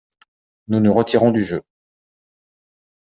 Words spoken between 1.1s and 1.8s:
du jeu.